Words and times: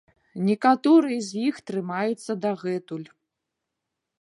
Некаторыя 0.45 1.19
з 1.27 1.43
іх 1.49 1.55
трымаюцца 1.71 2.31
дагэтуль. 2.47 3.05